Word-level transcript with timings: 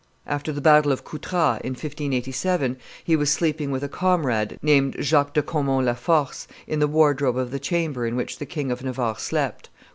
After 0.25 0.51
the 0.51 0.61
battle 0.61 0.91
of 0.91 1.03
Coutras, 1.03 1.61
in 1.63 1.73
1587, 1.73 2.75
he 3.03 3.15
was 3.15 3.29
sleeping 3.31 3.69
with 3.69 3.83
a 3.83 3.87
comrade 3.87 4.57
named 4.63 4.95
Jacques 4.99 5.35
de 5.35 5.43
Caumont 5.43 5.85
la 5.85 5.93
Force, 5.93 6.47
in 6.65 6.79
the 6.79 6.87
wardrobe 6.87 7.37
of 7.37 7.51
the 7.51 7.59
chamber 7.59 8.07
in 8.07 8.15
which 8.15 8.39
the 8.39 8.47
King 8.47 8.71
of 8.71 8.83
Navarre 8.83 9.19
slept. 9.19 9.69